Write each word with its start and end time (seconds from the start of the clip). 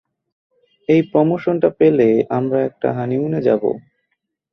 এই 0.89 1.01
প্রমোশনটা 1.11 1.69
পেলে, 1.79 2.07
আমরা 2.29 2.59
একটা 2.61 2.87
হানিমুনে 2.93 3.39
যাবো। 3.41 3.69